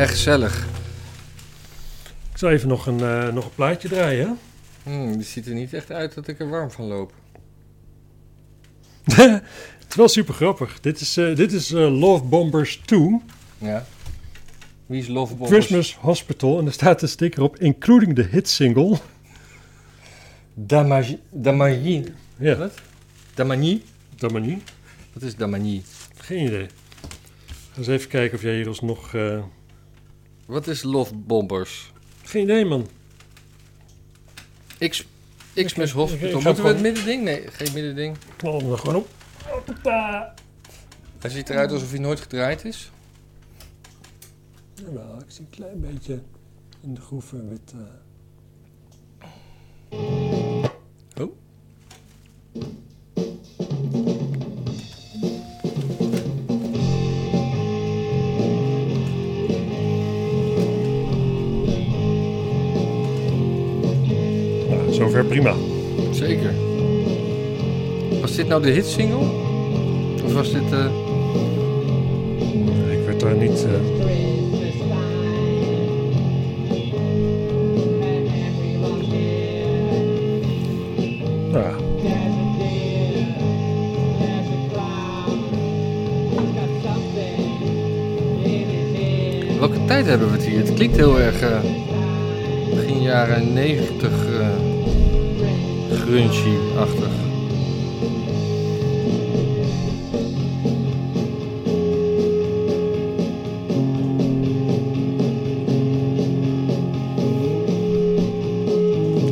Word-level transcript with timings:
Echt 0.00 0.10
gezellig. 0.10 0.66
Ik 2.32 2.38
zal 2.38 2.50
even 2.50 2.68
nog 2.68 2.86
een, 2.86 3.00
eh, 3.00 3.32
nog 3.32 3.44
een 3.44 3.54
plaatje 3.54 3.88
draaien. 3.88 4.26
hè? 4.26 4.32
Hmm, 4.90 5.12
die 5.12 5.26
ziet 5.26 5.46
er 5.46 5.54
niet 5.54 5.74
echt 5.74 5.90
uit 5.90 6.14
dat 6.14 6.28
ik 6.28 6.40
er 6.40 6.48
warm 6.48 6.70
van 6.70 6.84
loop. 6.84 7.12
het 9.14 9.88
is 9.88 9.94
wel 9.94 10.08
super 10.08 10.34
grappig. 10.34 10.80
Dit 10.80 11.00
is, 11.00 11.16
eh, 11.16 11.36
dit 11.36 11.52
is 11.52 11.72
eh, 11.72 11.98
Love 11.98 12.24
Bombers 12.24 12.80
2, 12.84 13.20
Ja. 13.58 13.86
Wie 14.86 15.00
is 15.00 15.08
Love 15.08 15.34
Bombers? 15.34 15.50
Christmas 15.50 15.96
Hospital. 15.96 16.58
En 16.58 16.66
er 16.66 16.72
staat 16.72 17.02
een 17.02 17.08
sticker 17.08 17.42
op, 17.42 17.56
including 17.58 18.14
the 18.14 18.22
hit 18.22 18.48
single. 18.48 18.98
Damagi... 20.54 21.18
Damagi... 21.30 22.04
Ja, 22.36 22.56
Wat? 22.56 22.74
Damani? 23.34 23.82
maar 24.32 24.40
niet. 24.40 24.62
Wat 25.12 25.22
is 25.22 25.36
Damani? 25.36 25.82
Geen 26.16 26.46
idee. 26.46 26.66
Ga 27.72 27.78
eens 27.78 27.86
even 27.86 28.08
kijken 28.08 28.36
of 28.36 28.42
jij 28.42 28.54
hier 28.54 28.68
alsnog... 28.68 29.14
eh 29.14 29.42
Wat 30.50 30.66
is 30.66 30.82
Love 30.82 31.14
Bombers? 31.14 31.92
Geen 32.22 32.42
idee, 32.42 32.64
man. 32.64 32.88
X... 34.78 35.06
Xmas 35.54 35.88
ik 35.88 35.94
Hospital. 35.94 36.40
Moeten 36.40 36.64
we 36.64 36.68
het 36.68 36.80
middending? 36.80 37.22
Nee, 37.22 37.48
geen 37.50 37.72
middending. 37.72 38.16
Knal 38.36 38.58
hem 38.58 38.72
er 38.72 38.78
gewoon 38.78 38.96
op. 38.96 39.08
Hij 41.18 41.30
ziet 41.30 41.50
eruit 41.50 41.72
alsof 41.72 41.90
hij 41.90 41.98
nooit 41.98 42.20
gedraaid 42.20 42.64
is. 42.64 42.90
Jawel, 44.74 45.18
ik 45.18 45.24
zie 45.30 45.40
een 45.40 45.50
klein 45.50 45.80
beetje 45.80 46.22
in 46.80 46.94
de 46.94 47.00
groeven 47.00 47.48
met... 47.48 47.74
zover 65.00 65.24
prima. 65.24 65.54
Zeker. 66.12 66.54
Was 68.20 68.36
dit 68.36 68.48
nou 68.48 68.62
de 68.62 68.70
hitsingle? 68.70 69.18
Of 70.24 70.32
was 70.32 70.52
dit... 70.52 70.72
eh, 70.72 70.84
Ik 72.92 73.04
werd 73.06 73.20
daar 73.20 73.36
niet... 73.36 73.64
eh, 73.66 73.70
nou 81.52 81.64
ja, 81.64 81.74
Welke 89.58 89.84
tijd 89.86 90.06
hebben 90.06 90.30
we 90.30 90.36
het 90.36 90.46
hier? 90.46 90.58
Het 90.58 90.74
klinkt 90.74 90.96
heel 90.96 91.20
erg 91.20 91.40
eh, 91.40 91.58
begin 92.74 93.02
jaren 93.02 93.52
90 93.52 94.10
eh 96.16 96.28
grungy-achtig. 96.30 97.08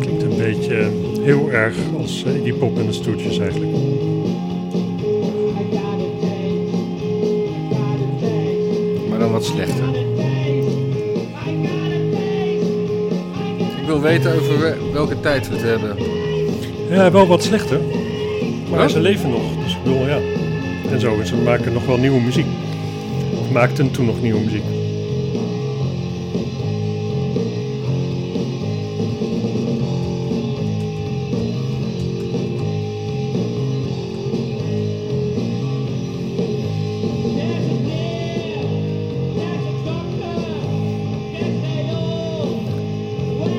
klinkt 0.00 0.22
een 0.22 0.36
beetje 0.36 0.76
eh, 0.76 0.88
heel 1.24 1.50
erg 1.52 1.76
als 1.98 2.24
eh, 2.24 2.42
die 2.42 2.54
pop 2.54 2.78
in 2.78 2.86
de 2.86 2.92
stoeltjes 2.92 3.38
eigenlijk. 3.38 3.72
Maar 9.08 9.18
dan 9.18 9.32
wat 9.32 9.44
slechter. 9.44 9.84
Ik 13.80 13.86
wil 13.86 14.00
weten 14.00 14.34
over 14.34 14.58
we- 14.58 14.90
welke 14.92 15.20
tijd 15.20 15.48
we 15.48 15.54
het 15.54 15.62
hebben. 15.62 16.15
Ja, 16.90 17.10
wel 17.10 17.26
wat 17.26 17.42
slechter. 17.42 17.80
Maar 18.70 18.90
ze 18.90 19.00
leven 19.00 19.30
nog, 19.30 19.64
dus 19.64 19.72
ik 19.72 19.82
bedoel, 19.82 20.06
ja. 20.06 20.18
En 20.90 21.00
zo, 21.00 21.22
ze 21.24 21.36
maken 21.36 21.72
nog 21.72 21.86
wel 21.86 21.96
nieuwe 21.96 22.20
muziek. 22.20 22.46
Of 23.40 23.50
maakten 23.50 23.90
toen 23.90 24.06
nog 24.06 24.22
nieuwe 24.22 24.40
muziek. 24.40 24.62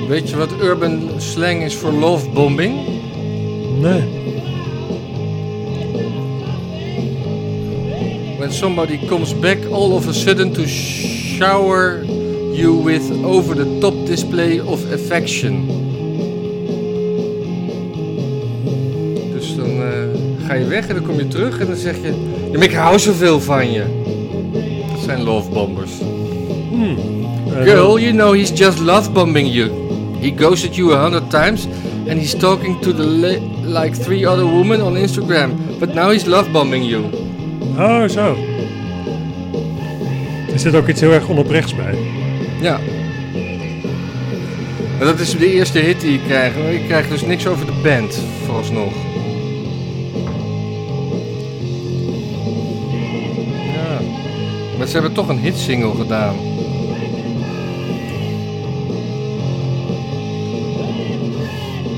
Weet 0.08 0.30
je 0.30 0.36
wat 0.36 0.62
urban 0.62 1.10
slang 1.18 1.64
is 1.64 1.76
voor 1.76 1.92
lovebombing? 1.92 2.97
Nee. 3.82 4.04
When 8.40 8.52
somebody 8.52 8.98
comes 9.08 9.40
back 9.40 9.58
all 9.72 9.94
of 9.94 10.08
a 10.08 10.14
sudden 10.14 10.54
to 10.54 10.66
shower 10.66 12.04
you 12.54 12.84
with 12.84 13.12
over 13.24 13.56
the 13.56 13.80
top 13.80 13.94
display 14.06 14.60
of 14.60 14.92
affection. 14.92 15.68
Dus 19.34 19.56
dan 19.56 19.82
eh, 19.82 20.48
ga 20.48 20.54
je 20.54 20.66
weg 20.66 20.88
en 20.88 20.96
dan 20.96 21.04
kom 21.04 21.18
je 21.18 21.28
terug 21.28 21.60
en 21.60 21.68
dan 21.68 21.76
zeg 21.76 21.96
je: 21.96 22.14
ja, 22.52 22.60
ik 22.60 22.74
hou 22.74 23.00
zoveel 23.00 23.40
van 23.40 23.72
je. 23.72 23.84
Dat 24.92 25.04
zijn 25.04 25.24
lovebombers. 25.24 25.92
Hmm. 26.70 26.98
Eh, 27.54 27.64
Girl, 27.64 28.00
you 28.00 28.12
know 28.12 28.34
he's 28.34 28.52
just 28.56 28.80
lovebombing 28.80 29.54
you. 29.54 29.72
He 30.20 30.34
ghosted 30.36 30.76
you 30.76 30.94
a 30.94 31.02
hundred 31.02 31.30
times 31.30 31.68
and 32.09 32.19
he's 32.19 32.35
talking 32.35 32.81
to 32.81 32.94
the 32.94 33.03
li- 33.06 33.41
like 33.63 33.95
three 34.03 34.25
other 34.25 34.45
women 34.45 34.81
on 34.81 34.95
Instagram. 34.97 35.51
But 35.79 35.94
now 35.94 36.09
he's 36.12 36.25
lovebombing 36.25 36.85
you. 36.85 37.03
Oh, 37.78 38.07
zo. 38.09 38.35
Er 40.53 40.59
zit 40.59 40.75
ook 40.75 40.88
iets 40.88 41.01
heel 41.01 41.12
erg 41.12 41.29
onoprechts 41.29 41.75
bij. 41.75 41.97
Ja. 42.62 42.79
Maar 44.97 45.06
dat 45.07 45.19
is 45.19 45.38
de 45.38 45.53
eerste 45.53 45.79
hit 45.79 46.01
die 46.01 46.12
je 46.12 46.19
krijgt. 46.28 46.56
Je 46.56 46.84
krijgt 46.88 47.09
dus 47.09 47.22
niks 47.22 47.47
over 47.47 47.66
de 47.66 47.79
band, 47.84 48.22
vooralsnog. 48.45 48.94
Ja. 53.74 54.00
Maar 54.78 54.88
ze 54.88 54.94
hebben 54.94 55.13
toch 55.13 55.28
een 55.29 55.39
hitsingle 55.39 55.95
gedaan. 55.95 56.35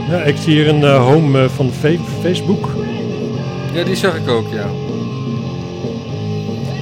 Ja, 0.10 0.18
ik 0.18 0.38
zie 0.38 0.54
hier 0.54 0.68
een 0.68 0.84
eh, 0.84 1.06
home 1.06 1.44
eh, 1.44 1.50
van 1.50 1.72
Facebook. 2.22 2.70
Ja, 3.74 3.84
die 3.84 3.96
zag 3.96 4.16
ik 4.16 4.30
ook, 4.30 4.46
ja. 4.52 4.66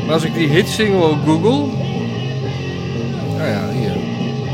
Maar 0.06 0.14
als 0.14 0.24
ik 0.24 0.34
die 0.34 0.48
hitsingle 0.48 1.04
ook 1.04 1.18
google... 1.26 1.66
Nou 3.38 3.50
ja, 3.50 3.70
hier. 3.70 3.92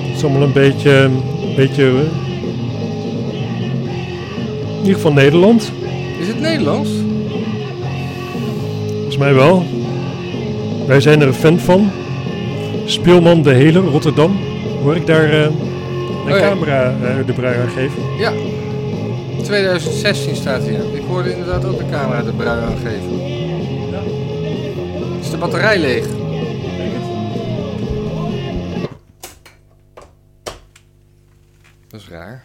Het 0.07 0.15
is 0.15 0.23
allemaal 0.23 0.41
een 0.41 0.53
beetje... 0.53 0.91
Een 0.91 1.55
beetje 1.55 1.83
eh, 1.83 1.93
in 4.67 4.79
ieder 4.79 4.93
geval 4.93 5.13
Nederland. 5.13 5.71
Is 6.19 6.27
het 6.27 6.39
Nederlands? 6.39 6.89
Volgens 8.91 9.17
mij 9.17 9.33
wel. 9.33 9.65
Wij 10.87 11.01
zijn 11.01 11.21
er 11.21 11.27
een 11.27 11.33
fan 11.33 11.59
van. 11.59 11.91
Speelman 12.85 13.41
de 13.41 13.53
Hele, 13.53 13.79
Rotterdam. 13.79 14.37
Hoor 14.83 14.95
ik 14.95 15.05
daar 15.05 15.51
mijn 16.23 16.35
Oh 16.35 16.41
camera 16.41 16.85
eh, 16.85 17.25
de 17.25 17.33
brui 17.33 17.59
aan 17.59 17.69
geven? 17.69 18.17
Ja. 18.17 18.31
2016 19.43 20.35
staat 20.35 20.61
hier. 20.61 20.95
Ik 20.95 21.03
hoorde 21.07 21.31
inderdaad 21.31 21.65
ook 21.65 21.77
de 21.77 21.89
camera 21.89 22.21
de 22.21 22.33
brui 22.33 22.61
aangeven. 22.61 23.21
Is 25.19 25.29
de 25.29 25.37
batterij 25.37 25.79
leeg? 25.79 26.05
Dat 31.87 32.01
is 32.01 32.09
raar. 32.09 32.43